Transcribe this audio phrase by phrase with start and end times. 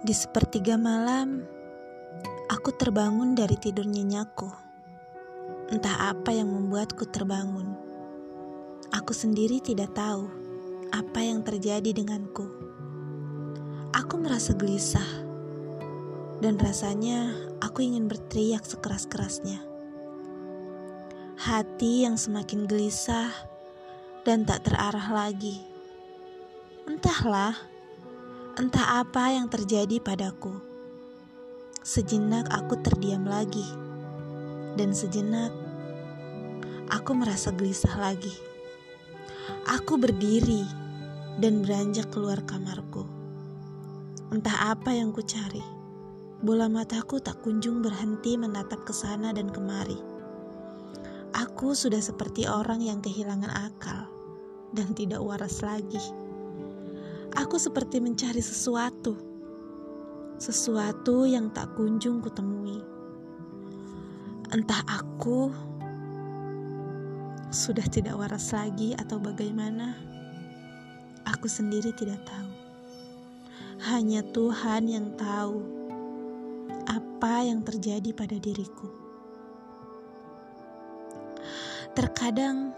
[0.00, 1.44] Di sepertiga malam,
[2.48, 4.48] aku terbangun dari tidur nyenyaku.
[5.68, 7.76] Entah apa yang membuatku terbangun.
[8.96, 10.24] Aku sendiri tidak tahu
[10.88, 12.48] apa yang terjadi denganku.
[13.92, 15.04] Aku merasa gelisah,
[16.40, 19.60] dan rasanya aku ingin berteriak sekeras-kerasnya.
[21.36, 23.28] Hati yang semakin gelisah
[24.24, 25.60] dan tak terarah lagi.
[26.88, 27.52] Entahlah,
[28.58, 30.50] entah apa yang terjadi padaku.
[31.86, 33.62] Sejenak aku terdiam lagi,
[34.74, 35.54] dan sejenak
[36.90, 38.34] aku merasa gelisah lagi.
[39.70, 40.66] Aku berdiri
[41.38, 43.06] dan beranjak keluar kamarku.
[44.34, 45.62] Entah apa yang ku cari,
[46.42, 49.98] bola mataku tak kunjung berhenti menatap ke sana dan kemari.
[51.30, 54.10] Aku sudah seperti orang yang kehilangan akal
[54.74, 56.29] dan tidak waras lagi.
[57.38, 59.14] Aku seperti mencari sesuatu,
[60.40, 62.82] sesuatu yang tak kunjung kutemui.
[64.50, 65.50] Entah aku
[67.54, 69.94] sudah tidak waras lagi atau bagaimana,
[71.26, 72.50] aku sendiri tidak tahu.
[73.90, 75.62] Hanya Tuhan yang tahu
[76.90, 78.90] apa yang terjadi pada diriku.
[81.94, 82.70] Terkadang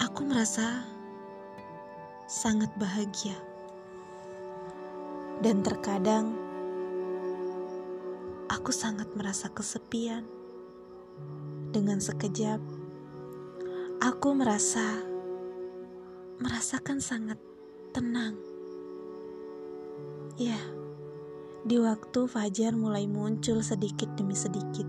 [0.00, 0.84] aku merasa
[2.24, 3.36] sangat bahagia,
[5.44, 6.32] dan terkadang
[8.48, 10.24] aku sangat merasa kesepian.
[11.68, 12.64] Dengan sekejap,
[14.00, 15.04] aku merasa
[16.40, 17.36] merasakan sangat
[17.92, 18.40] tenang.
[20.40, 20.56] Ya,
[21.68, 24.88] di waktu fajar mulai muncul sedikit demi sedikit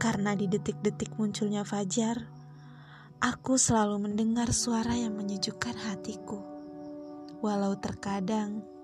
[0.00, 2.32] karena di detik-detik munculnya fajar,
[3.20, 6.40] aku selalu mendengar suara yang menyejukkan hatiku.
[7.44, 8.77] Walau terkadang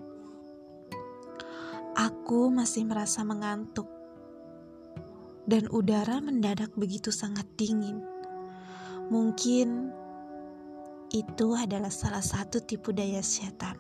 [1.95, 3.87] aku masih merasa mengantuk,
[5.47, 8.03] dan udara mendadak begitu sangat dingin.
[9.09, 9.95] Mungkin
[11.15, 13.79] itu adalah salah satu tipu daya setan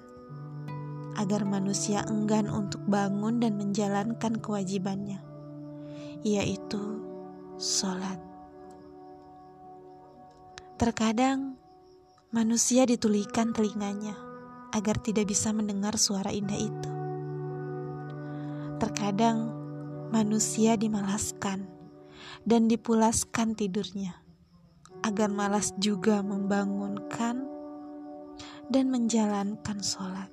[1.18, 5.18] agar manusia enggan untuk bangun dan menjalankan kewajibannya,
[6.22, 7.02] yaitu
[7.58, 8.18] sholat.
[10.74, 11.54] Terkadang
[12.34, 14.18] manusia ditulikan telinganya
[14.74, 16.93] agar tidak bisa mendengar suara indah itu.
[18.78, 19.54] Terkadang
[20.10, 21.66] manusia dimalaskan
[22.42, 24.18] dan dipulaskan tidurnya
[25.04, 27.44] agar malas juga membangunkan
[28.72, 30.30] dan menjalankan sholat.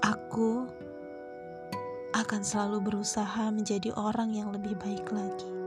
[0.00, 0.64] Aku
[2.16, 5.57] akan selalu berusaha menjadi orang yang lebih baik lagi.